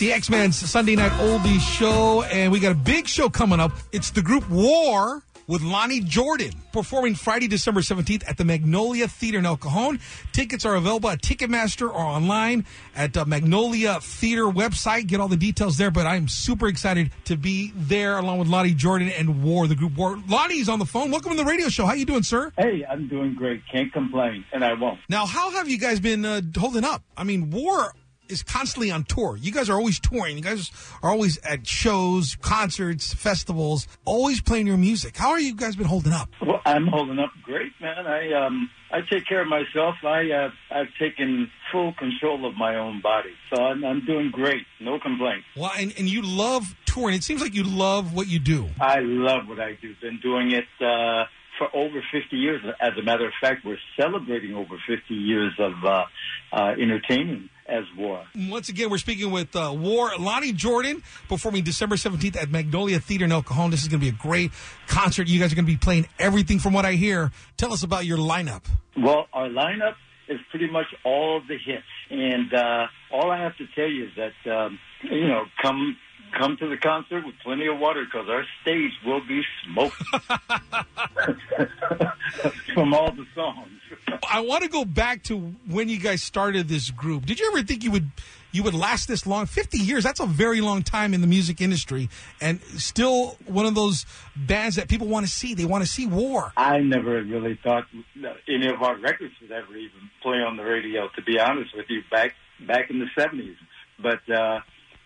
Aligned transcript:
the 0.00 0.14
X-Man's 0.14 0.56
Sunday 0.56 0.96
Night 0.96 1.12
Oldies 1.12 1.60
show, 1.60 2.22
and 2.22 2.50
we 2.50 2.58
got 2.58 2.72
a 2.72 2.74
big 2.74 3.06
show 3.06 3.28
coming 3.28 3.60
up. 3.60 3.70
It's 3.92 4.10
the 4.10 4.22
group 4.22 4.48
War 4.48 5.22
with 5.46 5.60
Lonnie 5.60 6.00
Jordan 6.00 6.52
performing 6.72 7.14
Friday, 7.14 7.48
December 7.48 7.82
17th 7.82 8.22
at 8.26 8.38
the 8.38 8.44
Magnolia 8.46 9.08
Theater 9.08 9.38
in 9.38 9.44
El 9.44 9.58
Cajon. 9.58 10.00
Tickets 10.32 10.64
are 10.64 10.74
available 10.74 11.10
at 11.10 11.20
Ticketmaster 11.20 11.86
or 11.86 11.98
online 11.98 12.64
at 12.96 13.14
uh, 13.14 13.26
Magnolia 13.26 14.00
Theater 14.00 14.44
website. 14.44 15.06
Get 15.06 15.20
all 15.20 15.28
the 15.28 15.36
details 15.36 15.76
there, 15.76 15.90
but 15.90 16.06
I'm 16.06 16.28
super 16.28 16.66
excited 16.66 17.10
to 17.26 17.36
be 17.36 17.70
there 17.76 18.16
along 18.16 18.38
with 18.38 18.48
Lonnie 18.48 18.72
Jordan 18.72 19.10
and 19.10 19.42
War, 19.42 19.66
the 19.66 19.74
group 19.74 19.98
War. 19.98 20.18
Lonnie's 20.28 20.70
on 20.70 20.78
the 20.78 20.86
phone. 20.86 21.10
Welcome 21.10 21.32
to 21.32 21.36
the 21.36 21.44
radio 21.44 21.68
show. 21.68 21.84
How 21.84 21.92
you 21.92 22.06
doing, 22.06 22.22
sir? 22.22 22.54
Hey, 22.56 22.86
I'm 22.88 23.06
doing 23.06 23.34
great. 23.34 23.60
Can't 23.70 23.92
complain, 23.92 24.46
and 24.50 24.64
I 24.64 24.72
won't. 24.72 24.98
Now, 25.10 25.26
how 25.26 25.50
have 25.50 25.68
you 25.68 25.76
guys 25.76 26.00
been 26.00 26.24
uh, 26.24 26.40
holding 26.56 26.84
up? 26.84 27.02
I 27.18 27.24
mean, 27.24 27.50
War 27.50 27.92
is 28.30 28.42
constantly 28.42 28.90
on 28.90 29.04
tour. 29.04 29.36
You 29.36 29.52
guys 29.52 29.68
are 29.68 29.74
always 29.74 29.98
touring. 29.98 30.36
You 30.36 30.42
guys 30.42 30.70
are 31.02 31.10
always 31.10 31.38
at 31.38 31.66
shows, 31.66 32.36
concerts, 32.40 33.12
festivals, 33.12 33.86
always 34.04 34.40
playing 34.40 34.66
your 34.66 34.76
music. 34.76 35.16
How 35.16 35.30
are 35.30 35.40
you 35.40 35.54
guys 35.54 35.76
been 35.76 35.86
holding 35.86 36.12
up? 36.12 36.30
Well, 36.40 36.60
I'm 36.64 36.86
holding 36.86 37.18
up 37.18 37.30
great, 37.42 37.72
man. 37.80 38.06
I 38.06 38.32
um 38.32 38.70
I 38.92 39.00
take 39.10 39.26
care 39.26 39.42
of 39.42 39.48
myself. 39.48 39.94
I 40.04 40.30
uh, 40.30 40.50
I've 40.70 40.92
taken 40.98 41.50
full 41.72 41.92
control 41.98 42.46
of 42.48 42.56
my 42.56 42.76
own 42.76 43.00
body, 43.00 43.30
so 43.52 43.62
I'm, 43.62 43.84
I'm 43.84 44.04
doing 44.04 44.30
great. 44.30 44.66
No 44.80 44.98
complaints. 44.98 45.46
Well, 45.56 45.72
and, 45.76 45.94
and 45.98 46.08
you 46.08 46.22
love 46.22 46.74
touring. 46.86 47.14
It 47.14 47.22
seems 47.22 47.40
like 47.40 47.54
you 47.54 47.62
love 47.62 48.14
what 48.14 48.26
you 48.28 48.38
do. 48.38 48.68
I 48.80 48.98
love 49.00 49.46
what 49.46 49.60
I 49.60 49.78
do. 49.80 49.94
Been 50.00 50.20
doing 50.20 50.52
it. 50.52 50.64
Uh, 50.84 51.24
for 51.58 51.68
over 51.76 52.02
50 52.10 52.36
years. 52.36 52.62
As 52.80 52.92
a 52.98 53.02
matter 53.02 53.26
of 53.26 53.34
fact, 53.38 53.66
we're 53.66 53.76
celebrating 54.00 54.54
over 54.54 54.76
50 54.88 55.12
years 55.12 55.52
of 55.58 55.72
uh, 55.84 56.04
uh, 56.52 56.72
entertaining 56.80 57.49
as 57.70 57.84
War. 57.96 58.24
Once 58.34 58.68
again, 58.68 58.90
we're 58.90 58.98
speaking 58.98 59.30
with 59.30 59.54
uh, 59.54 59.72
War 59.76 60.10
Lonnie 60.18 60.52
Jordan 60.52 61.02
performing 61.28 61.62
December 61.62 61.96
17th 61.96 62.36
at 62.36 62.50
Magnolia 62.50 63.00
Theater 63.00 63.24
in 63.24 63.32
El 63.32 63.42
Cajon. 63.42 63.70
This 63.70 63.82
is 63.82 63.88
going 63.88 64.00
to 64.00 64.04
be 64.04 64.10
a 64.10 64.20
great 64.20 64.50
concert. 64.86 65.28
You 65.28 65.40
guys 65.40 65.52
are 65.52 65.56
going 65.56 65.66
to 65.66 65.72
be 65.72 65.78
playing 65.78 66.08
everything 66.18 66.58
from 66.58 66.72
what 66.72 66.84
I 66.84 66.94
hear. 66.94 67.30
Tell 67.56 67.72
us 67.72 67.82
about 67.82 68.04
your 68.04 68.18
lineup. 68.18 68.62
Well, 68.96 69.26
our 69.32 69.48
lineup 69.48 69.94
is 70.28 70.38
pretty 70.50 70.70
much 70.70 70.86
all 71.04 71.36
of 71.36 71.46
the 71.48 71.56
hits. 71.56 71.84
And 72.10 72.52
uh, 72.52 72.86
all 73.12 73.30
I 73.30 73.38
have 73.38 73.56
to 73.58 73.66
tell 73.74 73.88
you 73.88 74.06
is 74.06 74.10
that, 74.16 74.50
um, 74.50 74.78
you 75.02 75.28
know, 75.28 75.44
come 75.62 75.96
come 76.38 76.56
to 76.56 76.68
the 76.68 76.76
concert 76.76 77.26
with 77.26 77.34
plenty 77.42 77.66
of 77.66 77.76
water 77.80 78.04
because 78.04 78.28
our 78.28 78.44
stage 78.62 78.92
will 79.04 79.20
be 79.26 79.42
smoked 79.64 79.96
from 82.74 82.94
all 82.94 83.10
the 83.10 83.26
songs. 83.34 83.80
I 84.30 84.40
want 84.40 84.62
to 84.62 84.68
go 84.68 84.84
back 84.84 85.24
to 85.24 85.38
when 85.68 85.88
you 85.88 85.98
guys 85.98 86.22
started 86.22 86.68
this 86.68 86.90
group. 86.90 87.26
Did 87.26 87.40
you 87.40 87.50
ever 87.52 87.62
think 87.62 87.82
you 87.82 87.90
would 87.90 88.10
you 88.52 88.62
would 88.62 88.74
last 88.74 89.08
this 89.08 89.26
long? 89.26 89.46
Fifty 89.46 89.78
years. 89.78 90.04
That's 90.04 90.20
a 90.20 90.26
very 90.26 90.60
long 90.60 90.82
time 90.82 91.14
in 91.14 91.20
the 91.20 91.26
music 91.26 91.60
industry, 91.60 92.08
and 92.40 92.60
still 92.62 93.36
one 93.46 93.66
of 93.66 93.74
those 93.74 94.06
bands 94.36 94.76
that 94.76 94.88
people 94.88 95.08
want 95.08 95.26
to 95.26 95.32
see. 95.32 95.54
They 95.54 95.64
want 95.64 95.82
to 95.82 95.90
see 95.90 96.06
War. 96.06 96.52
I 96.56 96.78
never 96.78 97.22
really 97.22 97.58
thought 97.62 97.86
any 98.48 98.68
of 98.68 98.82
our 98.82 98.96
records 98.96 99.34
would 99.42 99.50
ever 99.50 99.76
even 99.76 100.10
play 100.22 100.38
on 100.38 100.56
the 100.56 100.64
radio. 100.64 101.08
To 101.16 101.22
be 101.22 101.40
honest 101.40 101.76
with 101.76 101.86
you, 101.88 102.02
back 102.10 102.34
back 102.66 102.90
in 102.90 103.00
the 103.00 103.06
seventies, 103.18 103.56
but. 104.00 104.20
uh 104.30 104.60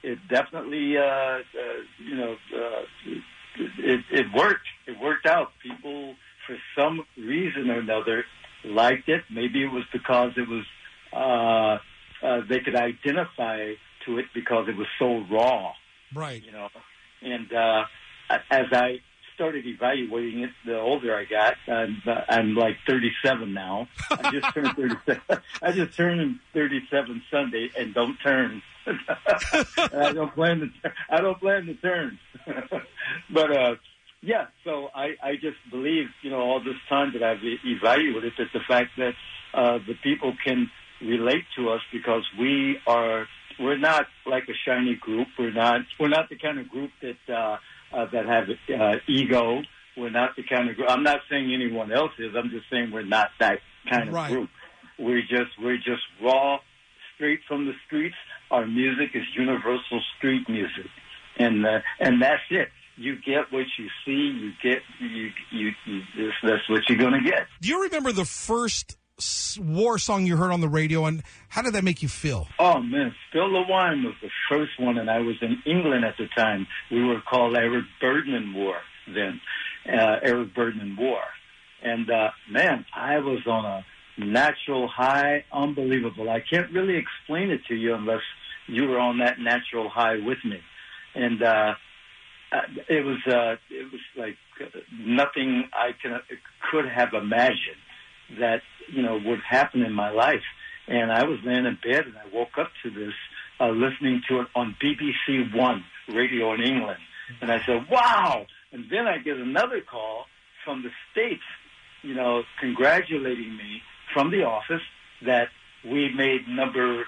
it 0.06 0.19
definitely, 0.28 0.98
uh, 0.98 1.02
uh, 1.02 1.41
you 1.98 2.14
know, 2.14 2.36
uh, 2.55 2.83
it, 3.78 4.00
it 4.11 4.27
worked. 4.36 4.67
It 4.86 5.00
worked 5.00 5.25
out. 5.25 5.52
People, 5.62 6.14
for 6.47 6.58
some 6.77 7.06
reason 7.17 7.70
or 7.70 7.78
another, 7.78 8.25
liked 8.64 9.08
it. 9.08 9.22
Maybe 9.30 9.62
it 9.62 9.70
was 9.70 9.84
because 9.92 10.32
it 10.36 10.48
was 10.48 10.64
uh, 11.12 11.78
uh, 12.26 12.40
they 12.48 12.60
could 12.60 12.76
identify 12.76 13.74
to 14.06 14.18
it 14.18 14.26
because 14.34 14.68
it 14.68 14.76
was 14.76 14.86
so 14.98 15.24
raw. 15.30 15.72
Right. 16.14 16.42
You 16.42 16.52
know, 16.52 16.68
and 17.22 17.52
uh, 17.52 17.84
as 18.50 18.66
I 18.72 19.00
started 19.34 19.66
evaluating 19.66 20.42
it, 20.42 20.50
the 20.64 20.78
older 20.78 21.16
I 21.16 21.24
got, 21.24 21.55
I'm, 21.66 22.00
uh, 22.06 22.20
I'm 22.28 22.55
like 22.55 22.77
37 22.86 23.52
now. 23.52 23.89
I 24.11 24.30
just 24.30 24.55
turned 24.55 24.77
37. 24.77 25.22
I 25.62 25.72
just 25.72 25.96
turned 25.96 26.39
37 26.52 27.22
Sunday, 27.30 27.70
and 27.77 27.94
don't 27.94 28.16
turn. 28.18 28.62
I 28.86 30.12
don't 30.12 30.34
plan 30.34 30.60
to. 30.60 30.92
I 31.08 31.20
don't 31.20 31.40
plan 31.40 31.66
to 31.66 31.74
turn. 31.74 32.18
but 33.30 33.50
uh, 33.50 33.74
yeah, 34.24 34.46
so 34.64 34.89
I, 34.95 35.14
I 35.23 35.35
just 35.35 35.58
believe, 35.70 36.07
you 36.23 36.30
know, 36.30 36.40
all 36.40 36.61
this 36.61 36.80
time 36.89 37.12
that 37.12 37.23
I've 37.23 37.45
evaluated 37.64 38.33
that 38.39 38.48
the 38.52 38.61
fact 38.67 38.90
that 38.96 39.12
uh, 39.52 39.79
the 39.86 39.95
people 40.02 40.35
can 40.45 40.70
relate 41.01 41.45
to 41.57 41.70
us 41.70 41.80
because 41.92 42.24
we 42.39 42.79
are. 42.86 43.27
We're 43.61 43.79
not 43.79 44.07
like 44.27 44.48
a 44.48 44.57
shiny 44.67 44.96
group. 44.96 45.29
We're 45.39 45.52
not. 45.52 45.83
We're 46.01 46.08
not 46.08 46.29
the 46.29 46.36
kind 46.36 46.58
of 46.58 46.68
group 46.68 46.90
that. 47.02 47.33
Uh, 47.33 47.57
uh, 47.95 48.07
that 48.13 48.27
have 48.27 48.48
uh, 48.80 48.96
ego. 49.08 49.63
We're 49.96 50.11
not 50.11 50.30
the 50.36 50.42
kind 50.42 50.68
of 50.68 50.77
group. 50.77 50.90
I'm 50.90 51.02
not 51.05 51.20
saying 51.30 51.52
anyone 51.55 51.92
else 51.92 52.11
is. 52.18 52.34
I'm 52.36 52.51
just 52.51 52.64
saying 52.70 52.90
we're 52.92 53.02
not 53.05 53.29
that 53.39 53.61
kind 53.89 54.08
of 54.08 54.14
Right. 54.14 54.30
group. 54.30 54.51
We're 54.98 55.23
just 55.23 55.58
we're 55.61 55.77
just 55.77 56.02
raw, 56.23 56.58
straight 57.14 57.40
from 57.46 57.67
the 57.67 57.73
streets. 57.86 58.17
Our 58.51 58.67
music 58.67 59.11
is 59.14 59.23
universal 59.36 60.01
street 60.17 60.48
music, 60.48 60.86
and 61.39 61.64
uh, 61.64 61.80
and 62.01 62.20
that's 62.20 62.42
it. 62.51 62.68
You 62.96 63.16
get 63.16 63.52
what 63.52 63.66
you 63.78 63.88
see. 64.05 64.12
You 64.12 64.52
get 64.62 64.82
you 65.00 65.30
you, 65.50 65.72
you 65.86 66.00
this, 66.16 66.32
that's 66.42 66.68
what 66.68 66.88
you're 66.88 66.98
gonna 66.98 67.22
get. 67.22 67.46
Do 67.60 67.68
you 67.68 67.82
remember 67.82 68.12
the 68.12 68.24
first 68.24 68.96
War 69.58 69.98
song 69.98 70.27
you 70.27 70.36
heard 70.36 70.50
on 70.50 70.60
the 70.60 70.68
radio, 70.68 71.04
and 71.04 71.22
how 71.48 71.62
did 71.62 71.74
that 71.74 71.84
make 71.84 72.02
you 72.02 72.08
feel? 72.08 72.48
Oh 72.58 72.80
man, 72.80 73.14
Spill 73.28 73.52
the 73.52 73.62
Wine 73.68 74.02
was 74.02 74.14
the 74.20 74.30
first 74.48 74.72
one, 74.78 74.98
and 74.98 75.08
I 75.08 75.18
was 75.18 75.36
in 75.40 75.62
England 75.66 76.04
at 76.04 76.16
the 76.16 76.27
time. 76.36 76.66
We 76.90 77.04
were 77.04 77.20
called 77.20 77.56
Eric 77.56 77.84
Burdon 78.02 78.34
and 78.34 78.54
War 78.54 78.77
then, 79.06 79.40
uh, 79.86 80.16
Eric 80.22 80.54
Burdon 80.54 80.80
and 80.80 80.98
War, 80.98 81.22
and 81.83 82.10
uh, 82.10 82.30
man, 82.50 82.84
I 82.92 83.18
was 83.18 83.46
on 83.46 83.64
a 83.64 83.84
natural 84.18 84.88
high, 84.88 85.44
unbelievable. 85.52 86.28
I 86.28 86.40
can't 86.40 86.72
really 86.72 86.96
explain 86.96 87.50
it 87.50 87.60
to 87.68 87.74
you 87.74 87.94
unless 87.94 88.22
you 88.66 88.88
were 88.88 88.98
on 88.98 89.18
that 89.18 89.38
natural 89.38 89.88
high 89.88 90.16
with 90.16 90.38
me, 90.44 90.60
and 91.14 91.40
uh, 91.40 91.74
it 92.88 93.04
was 93.04 93.18
uh, 93.26 93.56
it 93.70 93.90
was 93.92 94.00
like 94.16 94.36
uh, 94.60 94.78
nothing 94.96 95.68
I 95.72 95.90
can 96.00 96.20
could 96.70 96.88
have 96.88 97.12
imagined 97.12 97.82
that 98.38 98.62
you 98.88 99.02
know 99.02 99.20
would 99.24 99.40
happen 99.40 99.82
in 99.82 99.92
my 99.92 100.10
life. 100.10 100.42
And 100.86 101.10
I 101.10 101.24
was 101.24 101.38
laying 101.44 101.64
in 101.64 101.78
bed 101.82 102.04
and 102.06 102.14
I 102.16 102.26
woke 102.32 102.58
up 102.58 102.70
to 102.82 102.90
this, 102.90 103.14
uh, 103.58 103.70
listening 103.70 104.20
to 104.28 104.40
it 104.40 104.48
on 104.54 104.76
BBC 104.82 105.54
One 105.54 105.82
radio 106.08 106.52
in 106.52 106.62
England. 106.62 107.00
And 107.40 107.50
I 107.50 107.64
said, 107.64 107.86
wow. 107.90 108.46
And 108.72 108.84
then 108.90 109.06
I 109.06 109.18
get 109.18 109.36
another 109.36 109.80
call 109.80 110.26
from 110.64 110.82
the 110.82 110.90
States, 111.12 111.42
you 112.02 112.14
know, 112.14 112.42
congratulating 112.60 113.56
me 113.56 113.80
from 114.12 114.30
the 114.30 114.44
office 114.44 114.82
that 115.24 115.48
we 115.84 116.12
made 116.14 116.48
number, 116.48 117.04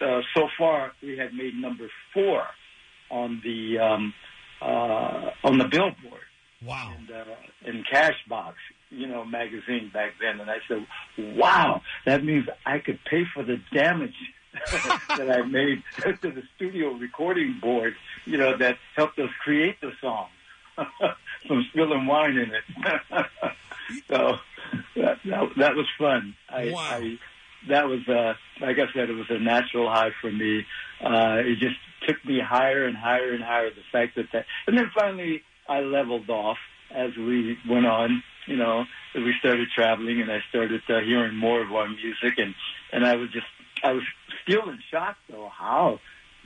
uh, 0.00 0.20
so 0.34 0.48
far 0.56 0.92
we 1.02 1.16
had 1.16 1.34
made 1.34 1.54
number 1.54 1.90
four 2.14 2.44
on 3.10 3.40
the, 3.44 3.78
um, 3.78 4.14
uh, 4.60 5.30
on 5.44 5.58
the 5.58 5.64
billboard 5.64 6.22
Wow. 6.64 6.92
and 6.96 7.10
uh, 7.10 7.24
in 7.64 7.84
Cashbox, 7.84 8.54
you 8.90 9.06
know, 9.06 9.24
magazine 9.24 9.90
back 9.92 10.12
then. 10.20 10.40
And 10.40 10.50
I 10.50 10.56
said, 10.66 10.86
"Wow, 11.36 11.82
that 12.04 12.24
means 12.24 12.46
I 12.66 12.78
could 12.80 12.98
pay 13.04 13.24
for 13.32 13.44
the 13.44 13.60
damage 13.72 14.16
that 15.16 15.30
I 15.30 15.42
made 15.42 15.82
to 16.00 16.12
the 16.20 16.42
studio 16.56 16.90
recording 16.92 17.58
board, 17.60 17.94
you 18.24 18.38
know, 18.38 18.56
that 18.56 18.76
helped 18.96 19.18
us 19.20 19.30
create 19.44 19.80
the 19.80 19.92
song 20.00 20.26
from 21.46 21.64
spilling 21.70 22.06
wine 22.06 22.36
in 22.38 22.50
it." 22.52 22.64
so 24.10 24.36
that, 24.96 25.18
that 25.24 25.48
that 25.56 25.74
was 25.76 25.86
fun. 25.96 26.34
I, 26.48 26.70
Wow. 26.70 26.80
I 26.80 27.18
that 27.68 27.86
was 27.88 28.06
uh, 28.08 28.34
like 28.60 28.78
I 28.78 28.92
said, 28.92 29.10
it 29.10 29.14
was 29.16 29.30
a 29.30 29.38
natural 29.38 29.88
high 29.88 30.10
for 30.20 30.30
me. 30.30 30.64
Uh, 31.00 31.36
it 31.44 31.58
just 31.58 31.76
took 32.08 32.24
me 32.24 32.40
higher 32.40 32.86
and 32.86 32.96
higher 32.96 33.32
and 33.32 33.44
higher. 33.44 33.70
The 33.70 33.82
fact 33.92 34.16
that 34.16 34.26
that, 34.32 34.46
and 34.66 34.76
then 34.76 34.90
finally 34.98 35.42
I 35.68 35.80
leveled 35.80 36.30
off 36.30 36.56
as 36.94 37.10
we 37.16 37.58
went 37.68 37.86
on. 37.86 38.22
You 38.46 38.56
know, 38.56 38.84
we 39.14 39.34
started 39.38 39.68
traveling, 39.74 40.22
and 40.22 40.32
I 40.32 40.38
started 40.48 40.80
uh, 40.88 41.00
hearing 41.04 41.36
more 41.36 41.62
of 41.62 41.70
our 41.72 41.88
music, 41.88 42.38
and 42.38 42.54
and 42.92 43.06
I 43.06 43.16
was 43.16 43.30
just 43.30 43.46
I 43.82 43.92
was 43.92 44.02
still 44.42 44.68
in 44.70 44.78
shock 44.90 45.16
though 45.30 45.50
how 45.56 46.00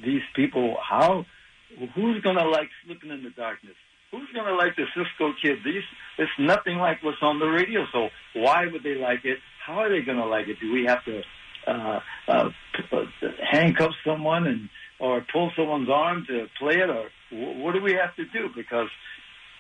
these 0.04 0.22
people 0.34 0.76
how 0.82 1.24
who's 1.94 2.22
gonna 2.22 2.44
like 2.44 2.68
Slipping 2.84 3.10
in 3.10 3.22
the 3.22 3.30
Darkness. 3.30 3.76
Who's 4.10 4.28
gonna 4.34 4.54
like 4.54 4.76
the 4.76 4.84
Cisco 4.94 5.32
Kid? 5.40 5.58
These 5.64 5.84
it's 6.18 6.30
nothing 6.38 6.76
like 6.76 7.02
what's 7.02 7.22
on 7.22 7.38
the 7.38 7.46
radio. 7.46 7.86
So 7.92 8.08
why 8.34 8.66
would 8.66 8.82
they 8.82 8.96
like 8.96 9.24
it? 9.24 9.38
How 9.64 9.78
are 9.78 9.88
they 9.88 10.04
gonna 10.04 10.26
like 10.26 10.48
it? 10.48 10.58
Do 10.60 10.72
we 10.72 10.84
have 10.86 11.04
to 11.04 11.22
uh, 11.66 12.00
uh, 12.28 12.50
uh, 12.92 13.04
handcuff 13.50 13.92
someone 14.04 14.46
and 14.46 14.68
or 15.02 15.20
pull 15.32 15.50
someone's 15.56 15.90
arm 15.90 16.24
to 16.28 16.46
play 16.60 16.76
it, 16.76 16.88
or 16.88 17.08
what 17.32 17.74
do 17.74 17.82
we 17.82 17.92
have 17.92 18.14
to 18.14 18.24
do? 18.26 18.48
Because 18.54 18.88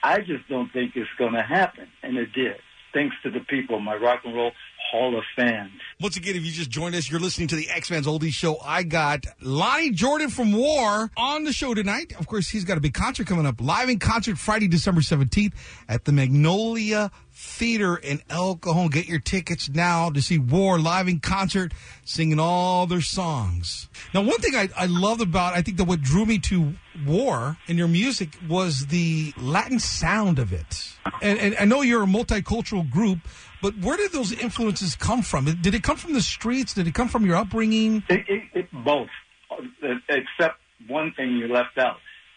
I 0.02 0.20
just 0.20 0.48
don't 0.48 0.72
think 0.72 0.92
it's 0.94 1.10
going 1.18 1.32
to 1.32 1.42
happen, 1.42 1.88
and 2.02 2.16
it 2.16 2.32
did. 2.32 2.56
Thanks 2.94 3.16
to 3.24 3.30
the 3.30 3.40
people, 3.40 3.80
my 3.80 3.96
rock 3.96 4.20
and 4.24 4.34
roll 4.34 4.52
hall 4.92 5.16
of 5.16 5.24
fans. 5.34 5.70
Once 6.00 6.16
again, 6.16 6.36
if 6.36 6.44
you 6.44 6.52
just 6.52 6.70
joined 6.70 6.94
us, 6.94 7.10
you're 7.10 7.18
listening 7.18 7.48
to 7.48 7.56
the 7.56 7.70
X-Man's 7.70 8.06
Oldies 8.06 8.34
Show. 8.34 8.58
I 8.62 8.82
got 8.82 9.24
Lonnie 9.40 9.90
Jordan 9.90 10.28
from 10.28 10.52
War 10.52 11.10
on 11.16 11.44
the 11.44 11.52
show 11.52 11.72
tonight. 11.72 12.12
Of 12.18 12.26
course, 12.26 12.48
he's 12.48 12.64
got 12.64 12.76
a 12.76 12.80
big 12.80 12.92
concert 12.92 13.26
coming 13.26 13.46
up, 13.46 13.60
live 13.60 13.88
in 13.88 13.98
concert 13.98 14.36
Friday, 14.38 14.68
December 14.68 15.00
17th 15.00 15.54
at 15.88 16.04
the 16.04 16.12
Magnolia 16.12 17.10
Theater 17.34 17.96
in 17.96 18.20
El 18.28 18.56
Cajon. 18.56 18.88
Get 18.88 19.06
your 19.06 19.18
tickets 19.18 19.68
now 19.68 20.10
to 20.10 20.20
see 20.20 20.38
War 20.38 20.78
live 20.78 21.08
in 21.08 21.20
concert, 21.20 21.72
singing 22.04 22.38
all 22.38 22.86
their 22.86 23.00
songs. 23.00 23.88
Now, 24.12 24.22
one 24.22 24.38
thing 24.38 24.54
I, 24.54 24.68
I 24.76 24.86
loved 24.86 25.22
about, 25.22 25.54
I 25.54 25.62
think 25.62 25.78
that 25.78 25.84
what 25.84 26.02
drew 26.02 26.26
me 26.26 26.38
to 26.40 26.74
War 27.06 27.56
and 27.68 27.78
your 27.78 27.88
music 27.88 28.36
was 28.48 28.86
the 28.86 29.32
Latin 29.38 29.78
sound 29.78 30.38
of 30.38 30.52
it. 30.52 30.92
And, 31.22 31.38
and 31.38 31.56
I 31.58 31.64
know 31.64 31.80
you're 31.80 32.02
a 32.02 32.06
multicultural 32.06 32.88
group, 32.88 33.20
but 33.62 33.78
where 33.78 33.96
did 33.96 34.12
those 34.12 34.32
influences 34.32 34.94
come 34.94 35.22
from? 35.22 35.46
Did 35.46 35.74
it 35.74 35.82
come 35.82 35.96
from 35.96 36.12
the 36.12 36.20
streets? 36.20 36.74
Did 36.74 36.86
it 36.86 36.94
come 36.94 37.08
from 37.08 37.24
your 37.24 37.36
upbringing? 37.36 38.02
It, 38.10 38.24
it, 38.28 38.42
it, 38.54 38.68
both, 38.84 39.08
uh, 39.50 39.94
except 40.08 40.58
one 40.86 41.12
thing 41.16 41.36
you 41.38 41.48
left 41.48 41.78
out. 41.78 41.96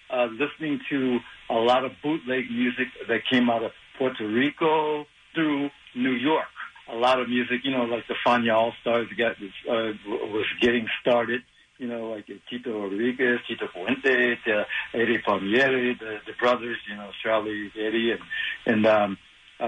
Uh, 0.09 0.27
listening 0.27 0.79
to 0.89 1.17
a 1.49 1.55
lot 1.55 1.83
of 1.83 1.91
bootleg 2.01 2.49
music 2.49 2.87
that 3.07 3.21
came 3.29 3.49
out 3.49 3.63
of 3.63 3.71
Puerto 3.97 4.27
Rico 4.27 5.05
through 5.33 5.69
New 5.95 6.11
York. 6.13 6.45
A 6.91 6.95
lot 6.95 7.19
of 7.19 7.29
music, 7.29 7.61
you 7.63 7.71
know, 7.71 7.83
like 7.83 8.07
the 8.07 8.15
Fania 8.25 8.55
All 8.55 8.73
Stars 8.81 9.07
got 9.17 9.33
uh, 9.69 9.93
was 10.07 10.45
getting 10.61 10.87
started. 11.01 11.41
You 11.77 11.87
know, 11.87 12.09
like 12.11 12.25
Tito 12.49 12.83
Rodriguez, 12.83 13.39
Tito 13.47 13.67
Puente, 13.67 14.37
uh, 14.47 14.63
Eddie 14.93 15.17
Palmieri, 15.17 15.95
the, 15.99 16.19
the 16.25 16.31
brothers, 16.39 16.77
you 16.89 16.95
know, 16.95 17.09
Charlie, 17.21 17.69
Eddie, 17.75 18.11
and 18.11 18.21
and 18.65 18.85
um, 18.85 19.17
uh, 19.59 19.63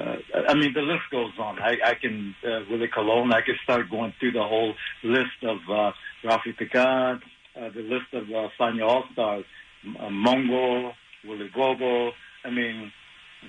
uh, 0.00 0.16
I 0.48 0.54
mean, 0.54 0.72
the 0.72 0.82
list 0.82 1.02
goes 1.10 1.32
on. 1.38 1.58
I, 1.58 1.76
I 1.84 1.94
can 1.94 2.34
uh, 2.44 2.60
Willie 2.70 2.88
Colon. 2.88 3.32
I 3.32 3.40
could 3.40 3.56
start 3.64 3.90
going 3.90 4.12
through 4.18 4.32
the 4.32 4.42
whole 4.42 4.74
list 5.02 5.42
of 5.42 5.58
uh, 5.70 5.92
Ralfi 6.24 6.56
Pagán, 6.56 7.20
uh, 7.56 7.70
the 7.70 7.82
list 7.82 8.12
of 8.12 8.24
uh, 8.24 8.48
Fania 8.58 8.88
All 8.88 9.04
Stars, 9.12 9.44
uh, 9.98 10.08
Mongo, 10.08 10.92
Willie 11.24 11.50
Bobo. 11.54 12.12
I 12.44 12.50
mean, 12.50 12.92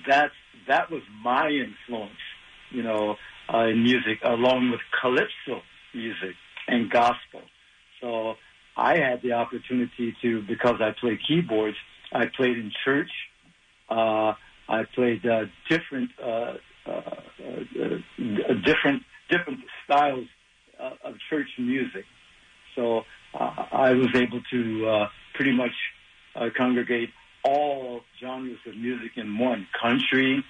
that 0.06 0.30
that 0.66 0.90
was 0.90 1.02
my 1.22 1.48
influence, 1.48 2.20
you 2.70 2.82
know, 2.82 3.16
uh, 3.52 3.66
in 3.66 3.82
music, 3.82 4.18
along 4.22 4.70
with 4.70 4.80
calypso 5.00 5.62
music 5.94 6.34
and 6.66 6.90
gospel. 6.90 7.40
So 8.00 8.34
I 8.76 8.98
had 8.98 9.22
the 9.22 9.32
opportunity 9.32 10.14
to, 10.22 10.42
because 10.42 10.80
I 10.80 10.92
played 10.98 11.18
keyboards, 11.26 11.76
I 12.12 12.26
played 12.26 12.56
in 12.58 12.70
church. 12.84 13.10
Uh, 13.88 14.34
I 14.68 14.84
played 14.94 15.24
uh, 15.26 15.46
different, 15.70 16.10
uh, 16.22 16.54
uh, 16.86 16.90
uh, 16.90 18.54
different, 18.64 19.02
different 19.30 19.60
styles 19.84 20.26
uh, 20.78 20.90
of 21.04 21.14
church 21.30 21.48
music. 21.58 22.04
So 22.76 23.02
uh, 23.34 23.64
I 23.72 23.92
was 23.92 24.08
able 24.14 24.42
to 24.50 24.86
uh, 24.86 25.08
pretty 25.34 25.52
much 25.52 25.72
uh, 26.36 26.50
congregate 26.56 27.10
all 27.44 28.00
genres 28.20 28.58
of 28.66 28.76
music 28.76 29.12
in 29.16 29.38
one 29.38 29.66
country. 29.80 30.44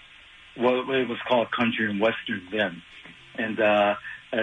Well, 0.58 0.80
it 0.80 1.08
was 1.08 1.18
called 1.28 1.48
country 1.52 1.88
and 1.88 2.00
western 2.00 2.42
then, 2.50 2.82
and 3.36 3.60
uh, 3.60 3.94
uh, 4.32 4.36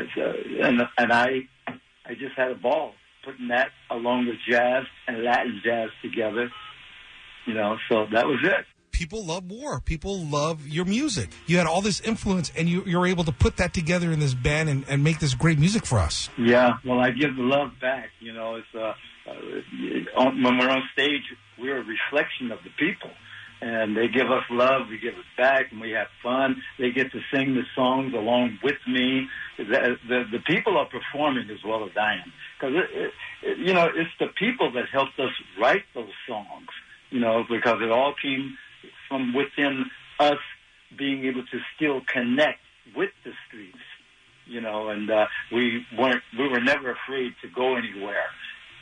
and 0.61 0.81
and 0.97 1.11
I 1.11 1.47
I 1.67 2.13
just 2.13 2.35
had 2.37 2.51
a 2.51 2.55
ball 2.55 2.93
putting 3.23 3.49
that 3.49 3.69
along 3.89 4.27
with 4.27 4.37
jazz 4.47 4.85
and 5.07 5.23
Latin 5.23 5.61
jazz 5.63 5.89
together. 6.01 6.49
You 7.45 7.53
know, 7.53 7.77
so 7.89 8.05
that 8.11 8.25
was 8.25 8.39
it. 8.43 8.65
People 8.91 9.25
love 9.25 9.51
war. 9.51 9.81
People 9.81 10.23
love 10.25 10.65
your 10.65 10.85
music. 10.85 11.29
You 11.47 11.57
had 11.57 11.67
all 11.67 11.81
this 11.81 11.99
influence, 11.99 12.51
and 12.55 12.69
you, 12.69 12.81
you're 12.85 13.05
able 13.05 13.25
to 13.25 13.31
put 13.33 13.57
that 13.57 13.73
together 13.73 14.09
in 14.11 14.19
this 14.19 14.33
band 14.33 14.69
and, 14.69 14.85
and 14.87 15.03
make 15.03 15.19
this 15.19 15.33
great 15.33 15.59
music 15.59 15.85
for 15.85 15.99
us. 15.99 16.29
Yeah, 16.37 16.77
well, 16.85 17.01
I 17.01 17.11
give 17.11 17.35
the 17.35 17.41
love 17.41 17.71
back. 17.81 18.09
You 18.21 18.31
know, 18.31 18.55
it's 18.55 18.73
uh, 18.73 18.93
uh, 19.27 20.31
when 20.31 20.57
we're 20.57 20.69
on 20.69 20.83
stage, 20.93 21.23
we're 21.59 21.77
a 21.77 21.83
reflection 21.83 22.51
of 22.51 22.59
the 22.63 22.71
people. 22.77 23.11
And 23.61 23.95
they 23.95 24.07
give 24.07 24.29
us 24.29 24.43
love, 24.51 24.89
we 24.89 24.99
give 24.99 25.13
it 25.13 25.25
back, 25.37 25.71
and 25.71 25.79
we 25.79 25.91
have 25.91 26.07
fun. 26.21 26.61
They 26.77 26.91
get 26.91 27.11
to 27.13 27.19
sing 27.33 27.55
the 27.55 27.63
songs 27.73 28.13
along 28.13 28.59
with 28.61 28.75
me. 28.85 29.27
The, 29.57 29.97
the, 30.07 30.23
the 30.31 30.39
people 30.45 30.77
are 30.77 30.85
performing 30.85 31.49
as 31.49 31.63
well 31.65 31.85
as 31.85 31.91
I 31.97 32.15
am. 32.15 32.33
Because, 32.59 32.75
you 33.57 33.73
know, 33.73 33.85
it's 33.95 34.11
the 34.19 34.27
people 34.37 34.71
that 34.73 34.89
helped 34.91 35.17
us 35.19 35.31
write 35.59 35.83
those 35.93 36.11
songs, 36.27 36.67
you 37.09 37.19
know, 37.19 37.45
because 37.49 37.77
it 37.81 37.91
all 37.91 38.13
came 38.21 38.57
from 39.07 39.33
within 39.33 39.85
us 40.19 40.37
being 40.97 41.25
able 41.25 41.43
to 41.43 41.59
still 41.75 42.01
connect 42.11 42.59
with 42.95 43.09
the 43.23 43.31
streets, 43.47 43.77
you 44.45 44.61
know, 44.61 44.89
and 44.89 45.09
uh, 45.09 45.25
we 45.51 45.85
weren't, 45.97 46.21
we 46.37 46.47
were 46.47 46.61
never 46.61 46.91
afraid 46.91 47.33
to 47.41 47.47
go 47.47 47.75
anywhere, 47.75 48.27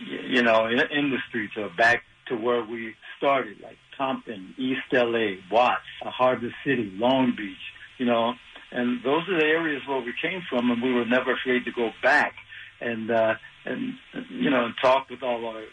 you 0.06 0.44
know, 0.44 0.68
in, 0.68 0.80
in 0.80 1.12
the 1.12 1.18
streets 1.30 1.54
or 1.58 1.70
back 1.78 2.04
to 2.28 2.36
where 2.36 2.64
we 2.64 2.96
started, 3.18 3.58
like 3.62 3.78
Compton, 3.98 4.56
East 4.58 4.82
LA, 4.92 5.36
Watts, 5.52 5.82
Harbor 6.02 6.54
City, 6.66 6.92
Long 6.96 7.34
Beach, 7.36 7.58
you 7.98 8.06
know, 8.06 8.34
and 8.72 9.04
those 9.04 9.22
are 9.30 9.40
the 9.40 9.46
areas 9.46 9.82
where 9.88 10.00
we 10.00 10.14
came 10.22 10.42
from, 10.50 10.72
and 10.72 10.82
we 10.82 10.92
were 10.94 11.06
never 11.06 11.34
afraid 11.34 11.66
to 11.66 11.72
go 11.72 11.92
back 12.02 12.34
and 12.82 13.10
uh, 13.12 13.36
and 13.66 13.94
you 14.30 14.50
know 14.50 14.70
talk 14.82 15.10
with 15.10 15.24
all 15.24 15.46
our 15.46 15.64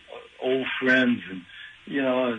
old 0.42 0.66
friends 0.80 1.20
and 1.30 1.42
you 1.86 2.02
know 2.02 2.36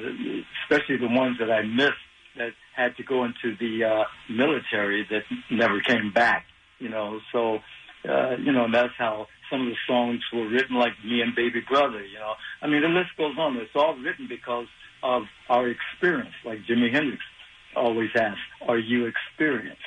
especially 0.63 0.97
the 0.97 1.07
ones 1.07 1.37
that 1.39 1.51
I 1.51 1.63
missed 1.63 1.93
that 2.37 2.51
had 2.75 2.95
to 2.97 3.03
go 3.03 3.25
into 3.25 3.55
the 3.59 3.83
uh, 3.83 4.03
military 4.29 5.05
that 5.09 5.23
never 5.49 5.81
came 5.81 6.11
back. 6.13 6.45
You 6.79 6.89
know, 6.89 7.19
so 7.31 7.59
uh, 8.07 8.37
you 8.37 8.51
know 8.51 8.67
that's 8.71 8.93
how 8.97 9.27
some 9.51 9.61
of 9.61 9.67
the 9.67 9.77
songs 9.85 10.21
were 10.33 10.47
written, 10.47 10.77
like 10.77 10.93
"Me 11.05 11.21
and 11.21 11.35
Baby 11.35 11.61
Brother." 11.61 12.03
You 12.03 12.17
know, 12.17 12.33
I 12.61 12.67
mean 12.67 12.81
the 12.81 12.87
list 12.87 13.11
goes 13.17 13.35
on. 13.37 13.57
It's 13.57 13.75
all 13.75 13.95
written 13.95 14.27
because 14.27 14.67
of 15.03 15.23
our 15.49 15.67
experience, 15.67 16.33
like 16.45 16.59
Jimi 16.65 16.91
Hendrix 16.91 17.21
always 17.75 18.09
asked, 18.15 18.39
"Are 18.67 18.79
you 18.79 19.05
experienced?" 19.05 19.81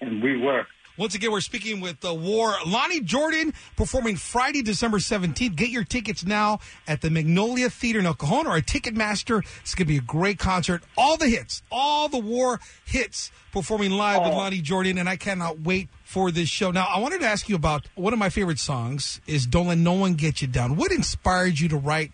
And 0.00 0.22
we 0.22 0.36
were. 0.36 0.66
Once 0.98 1.14
again, 1.14 1.30
we're 1.30 1.42
speaking 1.42 1.80
with 1.80 2.00
the 2.00 2.14
War. 2.14 2.54
Lonnie 2.66 3.02
Jordan 3.02 3.52
performing 3.76 4.16
Friday, 4.16 4.62
December 4.62 4.96
17th. 4.96 5.54
Get 5.54 5.68
your 5.68 5.84
tickets 5.84 6.24
now 6.24 6.58
at 6.88 7.02
the 7.02 7.10
Magnolia 7.10 7.68
Theater 7.68 7.98
in 7.98 8.06
El 8.06 8.14
Cajon 8.14 8.46
or 8.46 8.56
a 8.56 8.62
Ticketmaster. 8.62 9.44
It's 9.60 9.74
going 9.74 9.86
to 9.86 9.92
be 9.92 9.98
a 9.98 10.00
great 10.00 10.38
concert. 10.38 10.82
All 10.96 11.18
the 11.18 11.28
hits, 11.28 11.62
all 11.70 12.08
the 12.08 12.18
War 12.18 12.60
hits 12.86 13.30
performing 13.52 13.90
live 13.90 14.20
oh. 14.20 14.28
with 14.28 14.38
Lonnie 14.38 14.62
Jordan, 14.62 14.96
and 14.96 15.06
I 15.06 15.16
cannot 15.16 15.60
wait 15.60 15.90
for 16.04 16.30
this 16.30 16.48
show. 16.48 16.70
Now, 16.70 16.86
I 16.86 16.98
wanted 16.98 17.20
to 17.20 17.26
ask 17.26 17.46
you 17.46 17.56
about 17.56 17.86
one 17.94 18.14
of 18.14 18.18
my 18.18 18.30
favorite 18.30 18.58
songs 18.58 19.20
is 19.26 19.44
Don't 19.44 19.66
Let 19.66 19.76
No 19.76 19.92
One 19.92 20.14
Get 20.14 20.40
You 20.40 20.48
Down. 20.48 20.76
What 20.76 20.92
inspired 20.92 21.60
you 21.60 21.68
to 21.68 21.76
write 21.76 22.12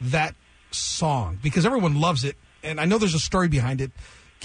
that 0.00 0.34
song? 0.72 1.38
Because 1.40 1.64
everyone 1.64 2.00
loves 2.00 2.24
it, 2.24 2.34
and 2.64 2.80
I 2.80 2.84
know 2.84 2.98
there's 2.98 3.14
a 3.14 3.20
story 3.20 3.46
behind 3.46 3.80
it. 3.80 3.92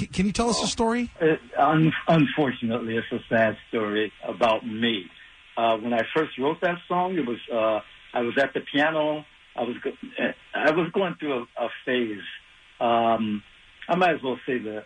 Can, 0.08 0.26
you 0.26 0.32
tell 0.32 0.50
us 0.50 0.64
a 0.64 0.68
story? 0.68 1.12
It, 1.20 1.40
un- 1.58 1.94
unfortunately, 2.08 2.98
it's 2.98 3.12
a 3.12 3.20
sad 3.30 3.58
story 3.70 4.12
about 4.24 4.66
me. 4.66 5.06
Uh, 5.58 5.78
when 5.78 5.94
I 5.94 6.04
first 6.16 6.38
wrote 6.38 6.62
that 6.62 6.78
song, 6.88 7.18
it 7.18 7.26
was 7.26 7.40
uh, 7.52 7.82
I 8.14 8.22
was 8.22 8.38
at 8.38 8.54
the 8.54 8.62
piano. 8.62 9.26
I 9.56 9.64
was 9.64 9.76
go- 9.84 9.98
I 10.54 10.72
was 10.72 10.90
going 10.94 11.16
through 11.20 11.46
a, 11.58 11.66
a 11.66 11.70
phase. 11.86 12.22
Um, 12.80 13.44
I 13.88 13.96
might 13.96 14.16
as 14.16 14.24
well 14.24 14.40
say 14.46 14.58
the 14.58 14.86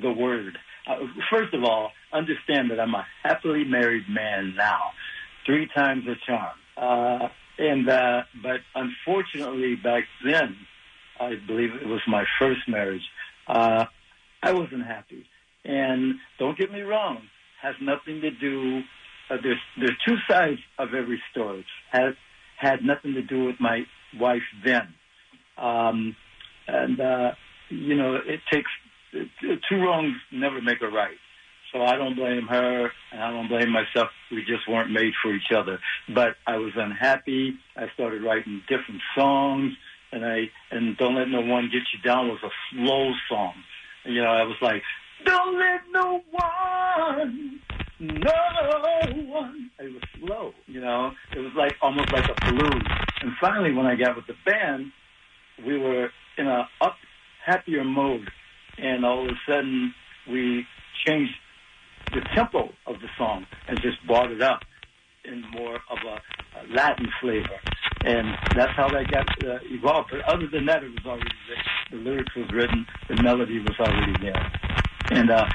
the 0.00 0.12
word. 0.12 0.58
Uh, 0.86 0.96
first 1.30 1.54
of 1.54 1.64
all, 1.64 1.92
understand 2.12 2.70
that 2.70 2.80
I'm 2.80 2.94
a 2.94 3.06
happily 3.22 3.64
married 3.64 4.08
man 4.08 4.54
now, 4.56 4.90
three 5.46 5.68
times 5.74 6.04
a 6.06 6.16
charm. 6.26 6.56
Uh, 6.76 7.28
and 7.58 7.88
uh, 7.88 8.22
but 8.42 8.60
unfortunately, 8.74 9.76
back 9.76 10.04
then, 10.24 10.56
I 11.18 11.36
believe 11.46 11.74
it 11.74 11.86
was 11.86 12.00
my 12.06 12.24
first 12.38 12.60
marriage. 12.68 13.08
Uh, 13.46 13.86
I 14.42 14.52
wasn't 14.52 14.86
happy. 14.86 15.26
And 15.64 16.14
don't 16.38 16.58
get 16.58 16.72
me 16.72 16.80
wrong, 16.80 17.18
has 17.62 17.74
nothing 17.80 18.20
to 18.22 18.30
do. 18.30 18.80
Uh, 19.30 19.36
there's 19.42 19.60
there's 19.78 19.96
two 20.06 20.16
sides 20.28 20.58
of 20.78 20.94
every 20.94 21.20
story. 21.30 21.64
Has 21.92 22.14
had 22.56 22.82
nothing 22.82 23.14
to 23.14 23.22
do 23.22 23.44
with 23.44 23.56
my 23.60 23.84
wife 24.18 24.42
then, 24.64 24.94
um, 25.58 26.16
and 26.66 27.00
uh, 27.00 27.32
you 27.68 27.94
know 27.94 28.14
it 28.14 28.40
takes 28.50 28.70
two 29.12 29.76
wrongs 29.76 30.14
never 30.32 30.60
make 30.62 30.80
a 30.82 30.88
right. 30.88 31.16
So 31.72 31.82
I 31.82 31.96
don't 31.96 32.16
blame 32.16 32.46
her, 32.48 32.90
and 33.12 33.22
I 33.22 33.30
don't 33.30 33.48
blame 33.48 33.70
myself. 33.70 34.10
We 34.30 34.40
just 34.40 34.68
weren't 34.68 34.90
made 34.90 35.12
for 35.22 35.32
each 35.32 35.52
other. 35.54 35.78
But 36.12 36.36
I 36.46 36.56
was 36.56 36.72
unhappy. 36.74 37.54
I 37.76 37.86
started 37.94 38.22
writing 38.24 38.62
different 38.68 39.00
songs, 39.16 39.74
and 40.10 40.24
I 40.24 40.50
and 40.70 40.96
don't 40.96 41.14
let 41.14 41.28
no 41.28 41.42
one 41.42 41.70
get 41.70 41.82
you 41.92 42.00
down 42.02 42.28
was 42.28 42.42
a 42.42 42.50
slow 42.72 43.12
song. 43.28 43.54
You 44.04 44.22
know, 44.22 44.30
I 44.30 44.42
was 44.44 44.56
like, 44.62 44.82
don't 45.24 45.58
let 45.58 45.80
no 45.92 46.22
one, 46.30 47.60
no 47.98 48.32
one. 49.28 49.70
It 49.78 49.92
was 49.92 50.02
slow, 50.18 50.52
you 50.66 50.80
know. 50.80 51.12
It 51.36 51.40
was 51.40 51.52
like 51.56 51.72
almost 51.82 52.12
like 52.12 52.24
a 52.28 52.52
blues. 52.52 52.84
And 53.22 53.32
finally, 53.40 53.72
when 53.72 53.86
I 53.86 53.96
got 53.96 54.16
with 54.16 54.26
the 54.26 54.34
band, 54.46 54.92
we 55.66 55.78
were 55.78 56.10
in 56.38 56.46
a 56.46 56.68
up, 56.80 56.96
happier 57.44 57.84
mode, 57.84 58.30
and 58.78 59.04
all 59.04 59.24
of 59.24 59.28
a 59.30 59.38
sudden 59.46 59.94
we 60.28 60.66
changed 61.06 61.34
the 62.12 62.20
tempo 62.34 62.70
of 62.86 63.00
the 63.00 63.08
song 63.18 63.46
and 63.68 63.80
just 63.82 64.04
brought 64.06 64.30
it 64.32 64.42
up. 64.42 64.60
in 65.24 65.42
more 65.52 65.76
of 65.90 65.98
a, 66.06 66.16
a 66.60 66.74
Latin 66.74 67.08
flavor, 67.20 67.60
and 68.04 68.28
that's 68.56 68.72
how 68.72 68.88
that 68.88 69.10
got 69.10 69.28
uh, 69.44 69.58
evolved. 69.64 70.10
But 70.10 70.20
other 70.22 70.46
than 70.50 70.66
that, 70.66 70.82
it 70.82 70.90
was 70.90 71.06
already 71.06 71.30
there. 71.48 71.98
the 71.98 72.10
lyrics 72.10 72.34
was 72.36 72.50
written, 72.52 72.86
the 73.08 73.22
melody 73.22 73.58
was 73.58 73.76
already 73.78 74.14
there, 74.20 74.52
and 75.10 75.30
uh, 75.30 75.46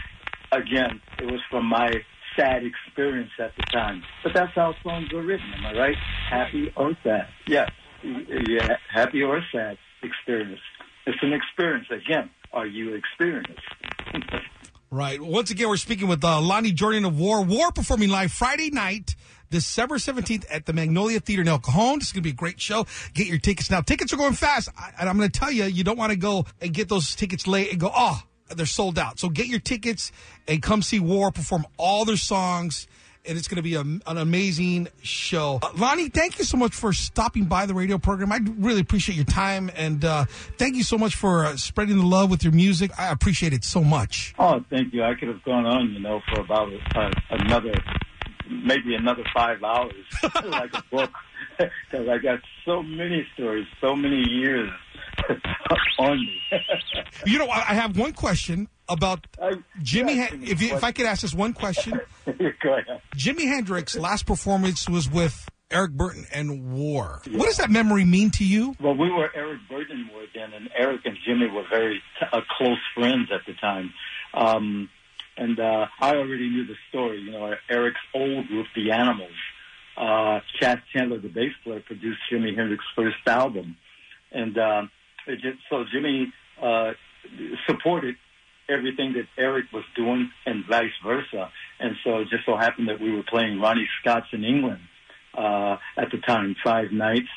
again, 0.52 1.02
it 1.20 1.25
was 1.25 1.42
from 1.50 1.66
my 1.66 1.92
sad 2.38 2.64
experience 2.64 3.32
at 3.40 3.56
the 3.56 3.64
time. 3.72 4.04
But 4.24 4.34
that's 4.34 4.54
how 4.56 4.74
songs 4.84 5.12
are 5.14 5.22
written, 5.22 5.46
am 5.58 5.66
I 5.66 5.80
right? 5.80 5.96
Happy 6.30 6.72
or 6.75 6.94
sad? 7.04 7.28
Yeah, 7.48 7.68
yeah, 8.04 8.78
happy 8.94 9.24
or 9.24 9.42
sad 9.52 9.78
experience. 10.04 10.62
It's 11.06 11.18
an 11.22 11.34
experience. 11.34 11.88
Again, 11.92 12.30
are 12.52 12.66
you 12.66 12.96
experienced? 12.96 13.62
right. 14.90 15.22
Once 15.22 15.52
again, 15.52 15.70
we're 15.70 15.78
speaking 15.78 16.08
with 16.08 16.24
uh, 16.24 16.42
Lonnie 16.42 16.72
Jordan 16.72 17.06
of 17.06 17.20
War. 17.20 17.44
War 17.44 17.72
performing 17.72 18.10
live 18.10 18.32
Friday 18.32 18.70
night. 18.72 19.16
December 19.55 19.95
17th 19.95 20.43
at 20.51 20.65
the 20.65 20.74
Magnolia 20.74 21.21
Theater 21.21 21.41
in 21.41 21.47
El 21.47 21.59
Cajon. 21.59 22.00
This 22.00 22.09
is 22.09 22.12
going 22.12 22.24
to 22.24 22.27
be 22.27 22.31
a 22.31 22.33
great 22.33 22.59
show. 22.59 22.85
Get 23.13 23.27
your 23.27 23.38
tickets 23.38 23.71
now. 23.71 23.79
Tickets 23.79 24.12
are 24.12 24.17
going 24.17 24.33
fast. 24.33 24.67
and 25.00 25.07
I'm 25.07 25.17
going 25.17 25.29
to 25.29 25.39
tell 25.39 25.50
you, 25.50 25.63
you 25.63 25.85
don't 25.85 25.97
want 25.97 26.12
to 26.12 26.17
go 26.17 26.45
and 26.59 26.74
get 26.74 26.89
those 26.89 27.15
tickets 27.15 27.47
late 27.47 27.71
and 27.71 27.79
go, 27.79 27.89
oh, 27.95 28.21
they're 28.53 28.65
sold 28.65 29.00
out. 29.00 29.17
So 29.17 29.29
get 29.29 29.47
your 29.47 29.62
tickets 29.62 30.12
and 30.45 30.62
come 30.62 30.81
see 30.81 31.00
War 31.00 31.31
perform 31.31 31.65
all 31.77 32.03
their 32.03 32.17
songs. 32.17 32.85
And 33.27 33.38
it's 33.38 33.47
going 33.47 33.55
to 33.55 33.63
be 33.63 33.75
a, 33.75 33.79
an 33.79 34.17
amazing 34.17 34.89
show. 35.01 35.59
Uh, 35.63 35.69
Lonnie, 35.77 36.09
thank 36.09 36.38
you 36.38 36.43
so 36.43 36.57
much 36.57 36.75
for 36.75 36.91
stopping 36.91 37.45
by 37.45 37.65
the 37.65 37.74
radio 37.74 37.97
program. 37.97 38.31
I 38.33 38.39
really 38.57 38.81
appreciate 38.81 39.15
your 39.15 39.24
time. 39.24 39.71
And 39.77 40.03
uh, 40.03 40.25
thank 40.57 40.75
you 40.75 40.83
so 40.83 40.97
much 40.97 41.15
for 41.15 41.45
uh, 41.45 41.55
spreading 41.55 41.97
the 41.97 42.05
love 42.05 42.29
with 42.29 42.43
your 42.43 42.53
music. 42.53 42.91
I 43.00 43.07
appreciate 43.09 43.53
it 43.53 43.63
so 43.63 43.83
much. 43.85 44.35
Oh, 44.38 44.63
thank 44.69 44.93
you. 44.93 45.01
I 45.01 45.15
could 45.15 45.29
have 45.29 45.43
gone 45.45 45.65
on, 45.65 45.91
you 45.93 46.01
know, 46.01 46.19
for 46.31 46.41
about 46.41 46.71
uh, 46.93 47.09
another, 47.31 47.74
maybe 48.50 48.96
another 48.96 49.24
five 49.34 49.64
hours, 49.64 49.94
like 50.46 50.74
a 50.74 50.84
book, 50.92 51.12
because 51.58 52.08
I 52.08 52.18
got 52.18 52.40
so 52.66 52.82
many 52.84 53.25
stories, 53.34 53.66
so 53.82 53.96
many 53.96 54.24
years 54.30 54.72
on 56.00 56.20
me. 56.20 56.42
you 57.25 57.40
know, 57.40 57.50
I 57.50 57.74
have 57.74 57.98
one 57.98 58.14
question 58.14 58.68
about 58.88 59.25
Jimi. 59.82 60.48
if 60.48 60.62
you, 60.62 60.75
if 60.75 60.84
I 60.84 60.92
could 60.92 61.06
ask 61.06 61.22
this 61.22 61.34
one 61.34 61.54
question, 61.54 62.00
go 62.25 62.78
ahead. 62.78 63.02
Jimi 63.16 63.48
Hendrix' 63.48 63.96
last 63.96 64.25
performance 64.25 64.88
was 64.90 65.10
with 65.10 65.48
Eric 65.72 65.92
Burdon 65.94 66.25
and 66.32 66.74
War. 66.74 67.22
Yeah. 67.25 67.38
What 67.40 67.48
does 67.48 67.58
that 67.58 67.70
memory 67.70 68.06
mean 68.06 68.30
to 68.32 68.46
you? 68.46 68.75
Well, 68.80 68.96
we 68.96 69.10
were 69.10 69.30
Eric 69.36 69.60
Burdon 69.70 69.92
and 69.92 70.10
War 70.12 70.24
then, 70.34 70.54
and 70.54 70.70
Eric 70.78 71.02
and 71.06 71.18
Jimi 71.28 71.52
were 71.54 71.66
very 71.70 72.02
uh, 72.22 72.42
close 72.58 72.78
friends 72.94 73.30
at 73.34 73.42
the 73.48 73.54
time. 73.60 73.94
Um, 74.34 74.90
and 75.38 75.60
uh, 75.60 75.86
I 76.00 76.15
already 76.15 76.50
knew 76.50 76.65
the 76.65 76.75
story. 76.89 77.22
You 77.22 77.32
know, 77.32 77.54
Eric's 77.70 78.00
old 78.13 78.48
group, 78.48 78.68
The 78.75 78.92
Animals. 78.92 79.32
Uh, 79.98 80.39
Chas 80.60 80.80
Chandler, 80.94 81.20
the 81.20 81.30
bass 81.30 81.54
player, 81.63 81.80
produced 81.80 82.20
Jimi 82.32 82.56
Hendrix's 82.56 82.86
first 82.98 83.15
album, 83.27 83.77
and 84.30 84.58
uh, 84.58 84.82
just, 85.25 85.58
so 85.70 85.86
Jimi 85.86 86.25
uh, 86.62 86.92
supported 87.65 88.15
everything 88.70 89.13
that 89.13 89.27
Eric 89.42 89.65
was 89.72 89.84
doing 89.96 90.30
and 90.46 90.65
vice 90.70 90.92
versa. 91.04 91.50
And 91.80 91.96
so 92.04 92.20
it 92.20 92.30
just 92.30 92.46
so 92.46 92.58
happened 92.58 92.89
that 92.89 93.00
we 93.00 93.12
were 93.12 93.24
playing 93.24 93.62
Ronnie 93.62 93.88
Scott's 94.01 94.27
in 94.34 94.44
England 94.44 94.82
uh, 95.38 95.77
at 95.98 96.12
the 96.12 96.18
time, 96.18 96.56
five 96.63 96.92
nights. 96.92 97.30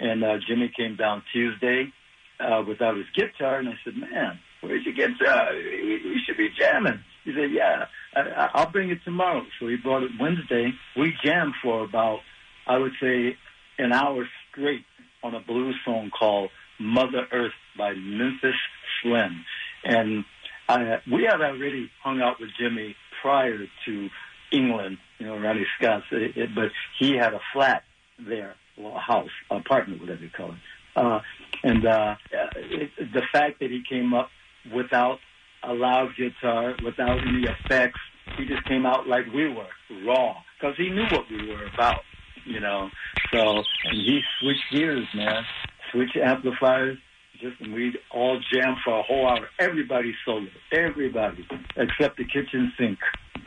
And 0.00 0.24
uh, 0.24 0.38
Jimi 0.48 0.74
came 0.74 0.96
down 0.96 1.22
Tuesday 1.32 1.92
uh, 2.40 2.62
without 2.66 2.96
his 2.96 3.06
guitar, 3.14 3.58
and 3.58 3.68
I 3.68 3.74
said, 3.84 3.94
"Man, 3.96 4.38
where's 4.60 4.84
your 4.84 4.94
guitar? 4.94 5.54
We, 5.54 6.20
should 6.26 6.36
be 6.36 6.48
jamming." 6.58 7.00
He 7.24 7.32
said, 7.32 7.50
"Yeah, 7.52 7.86
I, 8.14 8.50
I'll 8.54 8.70
bring 8.70 8.90
it 8.90 8.98
tomorrow." 9.04 9.44
So 9.58 9.68
he 9.68 9.76
brought 9.76 10.02
it 10.02 10.10
Wednesday. 10.18 10.72
We 10.96 11.14
jammed 11.24 11.54
for 11.62 11.84
about, 11.84 12.20
I 12.66 12.78
would 12.78 12.92
say, 13.00 13.36
an 13.78 13.92
hour 13.92 14.28
straight 14.50 14.84
on 15.22 15.34
a 15.34 15.40
blues 15.40 15.76
song 15.84 16.10
called 16.16 16.50
Mother 16.78 17.26
Earth 17.32 17.52
by 17.76 17.94
Memphis 17.94 18.56
Slim. 19.02 19.44
And 19.84 20.24
I, 20.68 20.98
we 21.10 21.24
had 21.24 21.40
already 21.40 21.90
hung 22.02 22.20
out 22.20 22.40
with 22.40 22.50
Jimi 22.60 22.94
prior 23.20 23.58
to 23.86 24.08
England, 24.50 24.98
you 25.18 25.26
know, 25.26 25.38
Ronnie 25.38 25.66
Scott's, 25.78 26.04
it, 26.12 26.36
it, 26.36 26.54
but 26.54 26.70
he 26.98 27.16
had 27.16 27.34
a 27.34 27.40
flat 27.52 27.84
there, 28.18 28.54
well, 28.76 28.96
a 28.96 29.00
house, 29.00 29.30
apartment, 29.50 30.00
whatever 30.00 30.22
you 30.22 30.30
call 30.30 30.50
it. 30.50 30.58
Uh, 30.94 31.20
and 31.64 31.86
uh, 31.86 32.16
it, 32.56 32.90
the 32.98 33.22
fact 33.32 33.60
that 33.60 33.70
he 33.70 33.82
came 33.88 34.12
up 34.12 34.28
without 34.74 35.18
a 35.64 35.72
loud 35.72 36.10
guitar, 36.16 36.74
without 36.84 37.18
any 37.26 37.44
effects, 37.44 38.00
he 38.36 38.46
just 38.46 38.64
came 38.64 38.86
out 38.86 39.06
like 39.06 39.26
we 39.34 39.48
were, 39.48 39.66
raw, 40.06 40.34
because 40.58 40.76
he 40.76 40.88
knew 40.90 41.04
what 41.10 41.28
we 41.30 41.48
were 41.48 41.66
about, 41.74 42.00
you 42.44 42.60
know. 42.60 42.88
So, 43.32 43.62
he 43.90 44.20
switched 44.40 44.64
gears, 44.72 45.06
man 45.14 45.44
switch 45.92 46.16
amplifiers, 46.16 46.98
just 47.40 47.60
and 47.60 47.72
we 47.74 47.94
all 48.10 48.40
jammed 48.52 48.78
for 48.84 48.98
a 48.98 49.02
whole 49.02 49.28
hour. 49.28 49.48
Everybody 49.58 50.14
solo, 50.24 50.46
everybody 50.72 51.46
except 51.76 52.16
the 52.16 52.24
kitchen 52.24 52.72
sink. 52.78 52.98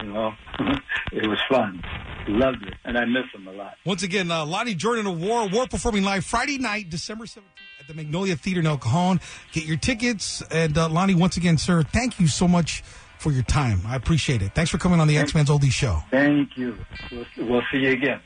You 0.01 0.13
know, 0.13 0.31
it 1.11 1.27
was 1.27 1.39
fun. 1.49 1.81
Loved 2.27 2.63
it, 2.63 2.73
and 2.83 2.97
I 2.97 3.05
miss 3.05 3.25
him 3.33 3.47
a 3.47 3.51
lot. 3.51 3.75
Once 3.85 4.03
again, 4.03 4.31
uh, 4.31 4.45
Lonnie 4.45 4.75
Jordan 4.75 5.07
of 5.07 5.21
War, 5.21 5.47
War 5.47 5.67
performing 5.67 6.03
live 6.03 6.25
Friday 6.25 6.57
night, 6.57 6.89
December 6.89 7.25
17th 7.25 7.64
at 7.85 7.95
the 7.95 8.01
Magnolia 8.01 8.35
Theater 8.35 8.61
in 8.61 8.67
El 8.67 8.77
Cajon. 8.77 9.19
Get 9.51 9.65
your 9.65 9.77
tickets. 9.77 10.41
And 10.51 10.77
uh, 10.77 10.89
Lonnie, 10.89 11.15
once 11.15 11.37
again, 11.37 11.57
sir, 11.57 11.83
thank 11.83 12.19
you 12.19 12.27
so 12.27 12.47
much 12.47 12.83
for 13.19 13.31
your 13.31 13.43
time. 13.43 13.81
I 13.85 13.95
appreciate 13.95 14.41
it. 14.41 14.53
Thanks 14.55 14.71
for 14.71 14.77
coming 14.77 14.99
on 14.99 15.07
the 15.07 15.17
X 15.17 15.35
Man's 15.35 15.49
Oldie 15.49 15.71
Show. 15.71 16.01
Thank 16.09 16.57
you. 16.57 16.77
We'll, 17.11 17.25
we'll 17.37 17.61
see 17.71 17.79
you 17.79 17.91
again. 17.91 18.19